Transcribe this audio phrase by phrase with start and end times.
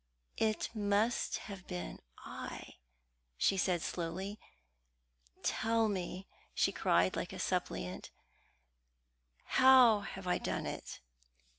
[0.39, 2.77] "It must have been I!"
[3.37, 4.39] she said slowly.
[5.43, 8.09] "Tell me," she cried like a suppliant,
[9.61, 11.01] "how have I done it?"